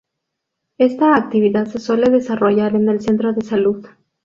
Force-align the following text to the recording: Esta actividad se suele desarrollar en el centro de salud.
Esta 0.79 1.15
actividad 1.15 1.67
se 1.67 1.77
suele 1.77 2.09
desarrollar 2.09 2.73
en 2.75 2.89
el 2.89 3.01
centro 3.01 3.33
de 3.33 3.41
salud. 3.43 3.85